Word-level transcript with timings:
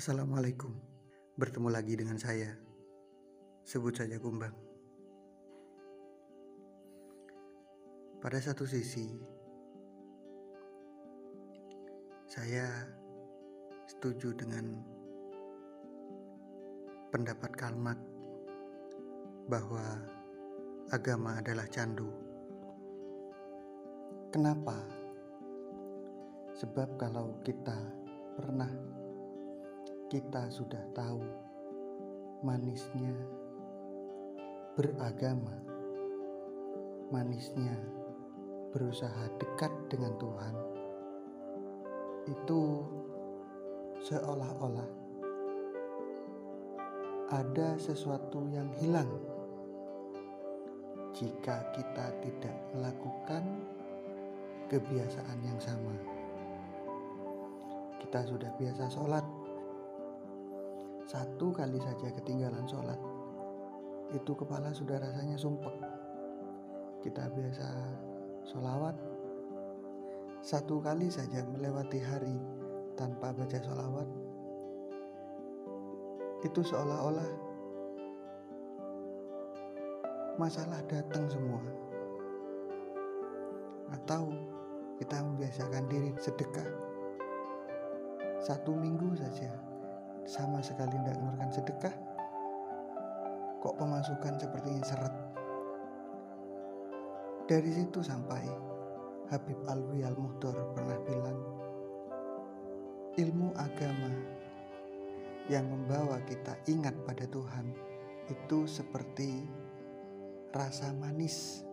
Assalamualaikum. 0.00 0.72
Bertemu 1.36 1.68
lagi 1.68 1.92
dengan 1.92 2.16
saya. 2.16 2.56
Sebut 3.68 3.92
saja 3.92 4.16
Kumbang. 4.16 4.56
Pada 8.16 8.40
satu 8.40 8.64
sisi, 8.64 9.20
saya 12.24 12.88
setuju 13.92 14.32
dengan 14.40 14.72
pendapat 17.12 17.52
Kalmat 17.60 18.00
bahwa 19.52 19.84
agama 20.96 21.44
adalah 21.44 21.68
candu. 21.68 22.08
Kenapa? 24.32 24.80
Sebab 26.56 26.88
kalau 26.96 27.36
kita 27.44 27.76
pernah 28.40 28.99
kita 30.10 30.50
sudah 30.50 30.82
tahu 30.90 31.22
manisnya 32.42 33.14
beragama, 34.74 35.54
manisnya 37.14 37.78
berusaha 38.74 39.30
dekat 39.38 39.70
dengan 39.86 40.10
Tuhan, 40.18 40.54
itu 42.26 42.82
seolah-olah 44.02 44.90
ada 47.30 47.78
sesuatu 47.78 48.50
yang 48.50 48.66
hilang 48.82 49.14
jika 51.14 51.70
kita 51.70 52.10
tidak 52.18 52.56
melakukan 52.74 53.46
kebiasaan 54.66 55.38
yang 55.38 55.60
sama. 55.62 55.94
Kita 58.02 58.26
sudah 58.26 58.50
biasa 58.58 58.90
sholat, 58.90 59.39
satu 61.10 61.50
kali 61.50 61.74
saja 61.82 62.06
ketinggalan 62.22 62.62
sholat, 62.70 62.94
itu 64.14 64.30
kepala 64.30 64.70
sudah 64.70 65.02
rasanya 65.02 65.34
sumpek. 65.34 65.74
Kita 67.02 67.26
biasa 67.34 67.66
sholawat, 68.46 68.94
satu 70.38 70.78
kali 70.78 71.10
saja 71.10 71.42
melewati 71.50 71.98
hari 71.98 72.38
tanpa 72.94 73.34
baca 73.34 73.58
sholawat, 73.58 74.06
itu 76.46 76.62
seolah-olah 76.62 77.30
masalah 80.38 80.78
datang 80.86 81.26
semua. 81.26 81.58
Atau 83.98 84.30
kita 85.02 85.18
membiasakan 85.26 85.90
diri 85.90 86.14
sedekah. 86.22 86.70
Satu 88.38 88.72
minggu 88.78 89.18
saja 89.18 89.69
sama 90.24 90.60
sekali 90.60 90.96
tidak 90.96 91.16
mengeluarkan 91.20 91.50
sedekah. 91.52 91.94
Kok 93.60 93.76
pemasukan 93.76 94.34
sepertinya 94.40 94.84
seret? 94.84 95.14
Dari 97.50 97.70
situ 97.74 98.00
sampai 98.00 98.44
Habib 99.30 99.58
Alwi 99.66 100.06
Al-Muhdor 100.06 100.74
pernah 100.74 100.98
bilang 101.06 101.38
ilmu 103.18 103.50
agama 103.58 104.10
yang 105.50 105.66
membawa 105.66 106.22
kita 106.30 106.54
ingat 106.70 106.94
pada 107.02 107.26
Tuhan 107.26 107.74
itu 108.30 108.70
seperti 108.70 109.42
rasa 110.54 110.94
manis. 110.94 111.66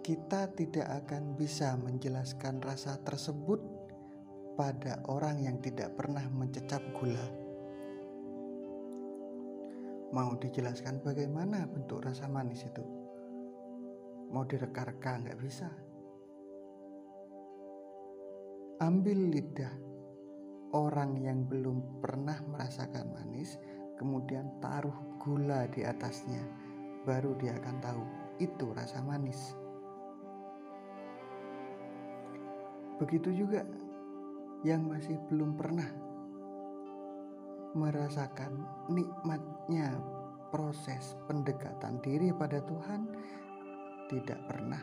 Kita 0.00 0.48
tidak 0.54 1.06
akan 1.06 1.34
bisa 1.34 1.74
menjelaskan 1.76 2.62
rasa 2.62 2.98
tersebut 3.02 3.79
pada 4.54 5.02
orang 5.06 5.42
yang 5.42 5.58
tidak 5.62 5.94
pernah 5.94 6.24
mencecap 6.30 6.80
gula. 6.96 7.26
Mau 10.10 10.34
dijelaskan 10.38 11.02
bagaimana 11.06 11.70
bentuk 11.70 12.02
rasa 12.02 12.26
manis 12.26 12.66
itu? 12.66 12.82
Mau 14.30 14.42
direka-reka 14.42 15.22
nggak 15.22 15.38
bisa. 15.38 15.70
Ambil 18.82 19.30
lidah 19.30 19.70
orang 20.74 21.18
yang 21.20 21.46
belum 21.46 22.02
pernah 22.02 22.38
merasakan 22.46 23.12
manis, 23.14 23.58
kemudian 23.98 24.50
taruh 24.62 24.94
gula 25.22 25.66
di 25.70 25.86
atasnya, 25.86 26.42
baru 27.06 27.34
dia 27.38 27.54
akan 27.58 27.76
tahu 27.82 28.02
itu 28.40 28.66
rasa 28.72 29.04
manis. 29.04 29.54
Begitu 32.98 33.44
juga 33.46 33.64
yang 34.60 34.84
masih 34.84 35.16
belum 35.32 35.56
pernah 35.56 35.88
merasakan 37.72 38.60
nikmatnya 38.90 39.96
proses 40.50 41.14
pendekatan 41.30 42.02
diri 42.02 42.34
pada 42.34 42.60
Tuhan 42.66 43.06
tidak 44.10 44.42
pernah 44.50 44.82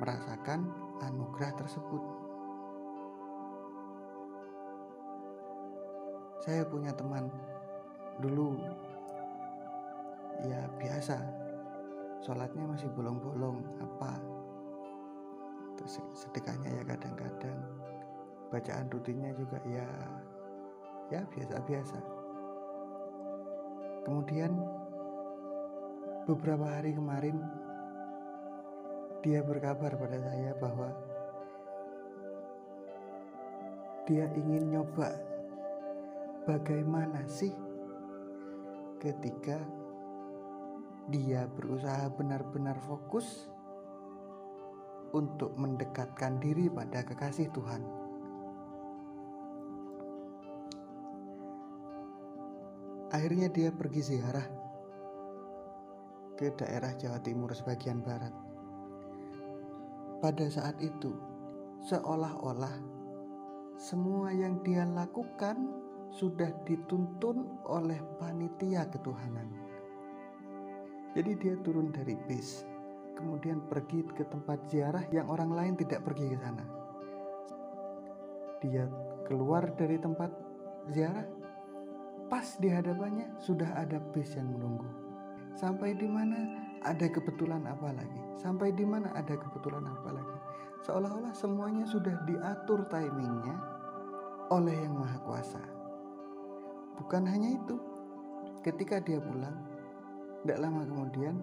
merasakan 0.00 0.64
anugerah 1.04 1.52
tersebut. 1.60 2.02
Saya 6.40 6.64
punya 6.64 6.90
teman 6.96 7.28
dulu 8.16 8.56
ya 10.44 10.64
biasa 10.80 11.20
sholatnya 12.24 12.64
masih 12.64 12.88
bolong-bolong 12.96 13.60
apa 13.80 14.20
terus 15.76 16.00
sedekahnya 16.16 16.80
ya 16.80 16.82
kadang-kadang 16.84 17.60
bacaan 18.52 18.86
rutinnya 18.90 19.34
juga 19.34 19.58
ya 19.66 19.88
ya 21.10 21.22
biasa-biasa 21.30 21.98
kemudian 24.06 24.52
beberapa 26.26 26.66
hari 26.66 26.94
kemarin 26.94 27.38
dia 29.22 29.42
berkabar 29.42 29.94
pada 29.98 30.18
saya 30.22 30.54
bahwa 30.58 30.90
dia 34.06 34.30
ingin 34.38 34.70
nyoba 34.70 35.10
bagaimana 36.46 37.26
sih 37.26 37.50
ketika 39.02 39.58
dia 41.10 41.46
berusaha 41.50 42.10
benar-benar 42.14 42.78
fokus 42.86 43.50
untuk 45.14 45.54
mendekatkan 45.54 46.42
diri 46.42 46.66
pada 46.66 47.06
kekasih 47.06 47.50
Tuhan. 47.54 48.05
Akhirnya 53.16 53.48
dia 53.48 53.72
pergi 53.72 54.12
ziarah 54.12 54.44
ke 56.36 56.52
daerah 56.52 56.92
Jawa 57.00 57.16
Timur 57.24 57.48
sebagian 57.56 58.04
barat. 58.04 58.28
Pada 60.20 60.44
saat 60.52 60.76
itu, 60.84 61.16
seolah-olah 61.88 62.76
semua 63.80 64.36
yang 64.36 64.60
dia 64.60 64.84
lakukan 64.84 65.56
sudah 66.12 66.52
dituntun 66.68 67.56
oleh 67.64 67.96
panitia 68.20 68.84
ketuhanan. 68.92 69.48
Jadi 71.16 71.32
dia 71.40 71.56
turun 71.64 71.88
dari 71.96 72.20
bis, 72.28 72.68
kemudian 73.16 73.64
pergi 73.64 74.04
ke 74.12 74.28
tempat 74.28 74.60
ziarah 74.68 75.08
yang 75.08 75.32
orang 75.32 75.56
lain 75.56 75.74
tidak 75.80 76.04
pergi 76.04 76.36
ke 76.36 76.36
sana. 76.36 76.64
Dia 78.60 78.84
keluar 79.24 79.72
dari 79.72 79.96
tempat 79.96 80.28
ziarah, 80.92 81.24
Pas 82.26 82.58
di 82.58 82.66
hadapannya 82.66 83.38
sudah 83.38 83.70
ada 83.78 84.02
bis 84.10 84.34
yang 84.34 84.50
menunggu. 84.50 84.86
Sampai 85.54 85.94
di 85.94 86.10
mana 86.10 86.58
ada 86.82 87.06
kebetulan 87.06 87.62
apa 87.64 87.94
lagi? 87.94 88.20
Sampai 88.36 88.74
di 88.74 88.82
mana 88.82 89.14
ada 89.14 89.38
kebetulan 89.38 89.86
apa 89.86 90.10
lagi? 90.10 90.36
Seolah-olah 90.82 91.32
semuanya 91.32 91.86
sudah 91.86 92.14
diatur 92.26 92.84
timingnya 92.90 93.56
oleh 94.50 94.74
Yang 94.74 94.94
Maha 94.98 95.18
Kuasa. 95.22 95.62
Bukan 96.98 97.24
hanya 97.26 97.54
itu, 97.54 97.76
ketika 98.62 98.98
dia 99.02 99.22
pulang, 99.22 99.56
tidak 100.42 100.62
lama 100.62 100.82
kemudian 100.86 101.42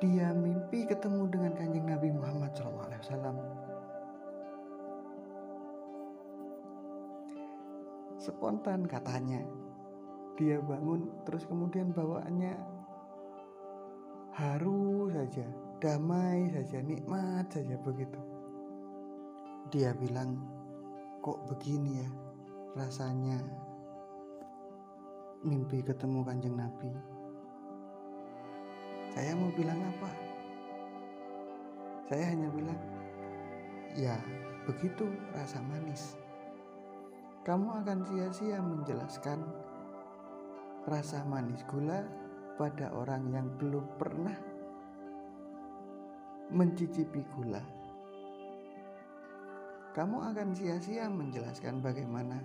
dia 0.00 0.32
mimpi 0.36 0.84
ketemu 0.84 1.24
dengan 1.32 1.52
kanjeng 1.56 1.86
Nabi 1.88 2.08
Muhammad 2.12 2.52
SAW. 2.52 3.36
Spontan 8.16 8.88
katanya, 8.88 9.44
dia 10.36 10.60
bangun 10.60 11.08
terus 11.24 11.48
kemudian 11.48 11.96
bawaannya 11.96 12.52
haru 14.36 15.08
saja 15.08 15.48
damai 15.80 16.52
saja 16.52 16.84
nikmat 16.84 17.48
saja 17.48 17.76
begitu. 17.80 18.20
Dia 19.72 19.96
bilang 19.96 20.36
kok 21.24 21.40
begini 21.48 22.04
ya 22.04 22.08
rasanya? 22.76 23.40
Mimpi 25.40 25.80
ketemu 25.80 26.20
kanjeng 26.24 26.56
nabi. 26.56 26.92
Saya 29.12 29.32
mau 29.36 29.48
bilang 29.56 29.80
apa? 29.80 30.10
Saya 32.08 32.24
hanya 32.32 32.52
bilang 32.52 32.80
ya 33.96 34.20
begitu 34.68 35.08
rasa 35.32 35.64
manis. 35.64 36.16
Kamu 37.44 37.84
akan 37.84 38.04
sia-sia 38.04 38.58
menjelaskan 38.60 39.40
rasa 40.86 41.26
manis 41.26 41.66
gula 41.66 42.06
pada 42.54 42.94
orang 42.94 43.26
yang 43.34 43.50
belum 43.58 43.98
pernah 43.98 44.38
mencicipi 46.54 47.26
gula. 47.34 47.58
Kamu 49.98 50.30
akan 50.30 50.54
sia-sia 50.54 51.10
menjelaskan 51.10 51.82
bagaimana 51.82 52.38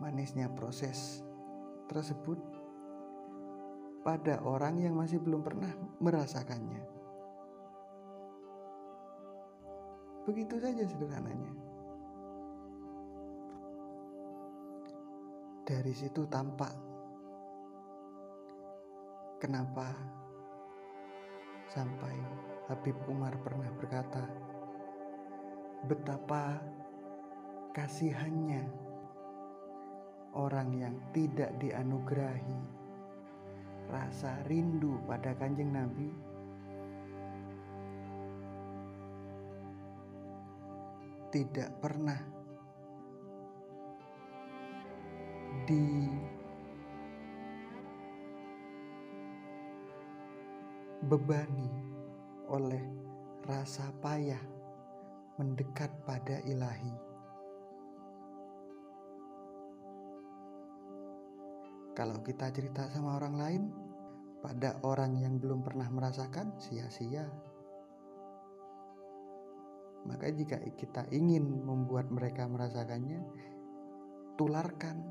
manisnya 0.00 0.48
proses 0.56 1.20
tersebut 1.92 2.40
pada 4.00 4.40
orang 4.40 4.80
yang 4.80 4.96
masih 4.96 5.20
belum 5.20 5.44
pernah 5.44 5.70
merasakannya. 6.00 6.80
Begitu 10.24 10.56
saja 10.56 10.88
sederhananya. 10.88 11.52
Dari 15.64 15.92
situ 15.92 16.24
tampak 16.28 16.93
kenapa 19.44 19.92
sampai 21.68 22.16
Habib 22.64 22.96
Umar 23.12 23.36
pernah 23.44 23.68
berkata, 23.76 24.24
betapa 25.84 26.64
kasihannya 27.76 28.64
orang 30.32 30.72
yang 30.72 30.96
tidak 31.12 31.52
dianugerahi 31.60 32.56
rasa 33.92 34.40
rindu 34.48 34.96
pada 35.04 35.36
kanjeng 35.36 35.76
Nabi. 35.76 36.08
Tidak 41.28 41.82
pernah 41.84 42.34
dibebani 51.04 51.68
oleh 52.48 52.80
rasa 53.44 53.92
payah 54.00 54.40
mendekat 55.36 55.92
pada 56.08 56.40
ilahi. 56.48 56.96
Kalau 61.92 62.24
kita 62.24 62.48
cerita 62.56 62.88
sama 62.88 63.20
orang 63.20 63.36
lain, 63.36 63.62
pada 64.40 64.80
orang 64.80 65.20
yang 65.20 65.36
belum 65.36 65.60
pernah 65.60 65.92
merasakan, 65.92 66.56
sia-sia. 66.56 67.28
Maka 70.08 70.32
jika 70.32 70.56
kita 70.72 71.04
ingin 71.12 71.68
membuat 71.68 72.08
mereka 72.08 72.48
merasakannya, 72.48 73.20
tularkan. 74.40 75.04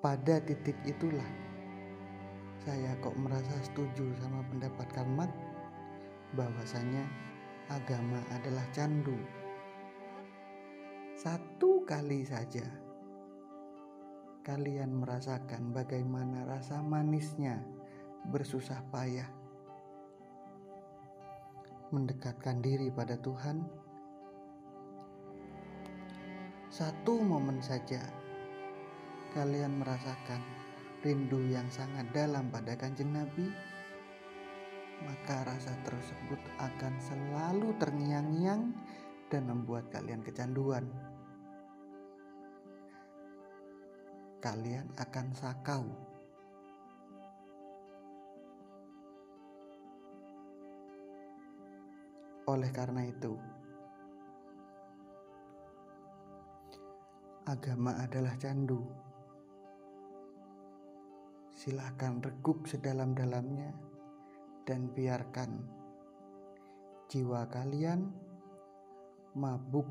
Pada 0.00 0.40
titik 0.40 0.76
itulah 0.88 1.28
saya 2.64 2.96
kok 3.04 3.16
merasa 3.20 3.52
setuju 3.64 4.16
sama 4.20 4.40
pendapat 4.48 4.88
Karmat 4.96 5.30
bahwasanya 6.36 7.04
agama 7.68 8.20
adalah 8.32 8.64
candu 8.72 9.16
satu 11.20 11.84
kali 11.84 12.24
saja 12.24 12.64
kalian 14.40 15.04
merasakan 15.04 15.72
bagaimana 15.76 16.48
rasa 16.48 16.80
manisnya 16.80 17.60
bersusah 18.32 18.80
payah 18.88 19.28
mendekatkan 21.90 22.62
diri 22.62 22.88
pada 22.88 23.18
Tuhan. 23.18 23.66
Satu 26.70 27.18
momen 27.18 27.58
saja 27.58 27.98
kalian 29.30 29.78
merasakan 29.78 30.42
rindu 31.06 31.38
yang 31.48 31.70
sangat 31.70 32.04
dalam 32.10 32.50
pada 32.50 32.74
Kanjeng 32.74 33.14
Nabi, 33.14 33.46
maka 35.06 35.46
rasa 35.48 35.72
tersebut 35.86 36.40
akan 36.60 36.94
selalu 37.00 37.72
terngiang-ngiang 37.80 38.74
dan 39.30 39.42
membuat 39.46 39.88
kalian 39.94 40.20
kecanduan. 40.20 40.84
Kalian 44.42 44.88
akan 44.98 45.26
sakau. 45.36 45.84
Oleh 52.50 52.72
karena 52.74 53.06
itu, 53.06 53.38
agama 57.46 57.94
adalah 58.00 58.34
candu. 58.34 59.09
Silahkan 61.60 62.24
reguk 62.24 62.64
sedalam-dalamnya 62.64 63.68
dan 64.64 64.88
biarkan 64.96 65.60
jiwa 67.12 67.44
kalian 67.52 68.08
mabuk, 69.36 69.84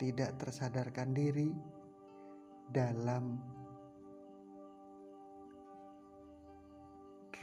tidak 0.00 0.40
tersadarkan 0.40 1.12
diri 1.12 1.52
dalam 2.72 3.36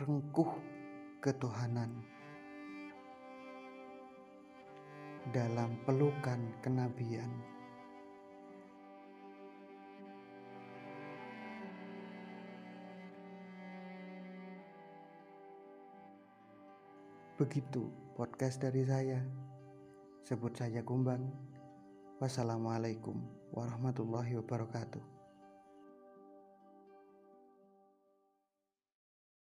rengkuh 0.02 0.52
ketuhanan, 1.22 1.94
dalam 5.30 5.78
pelukan 5.86 6.42
kenabian. 6.66 7.57
Begitu 17.38 17.86
podcast 18.18 18.66
dari 18.66 18.82
saya. 18.82 19.22
Sebut 20.26 20.58
saja 20.58 20.82
Kumbang. 20.82 21.22
Wassalamualaikum 22.18 23.14
warahmatullahi 23.54 24.42
wabarakatuh. 24.42 25.17